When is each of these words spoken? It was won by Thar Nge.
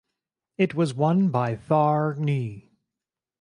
It 0.57 0.73
was 0.73 0.95
won 0.95 1.29
by 1.29 1.55
Thar 1.55 2.15
Nge. 2.15 2.71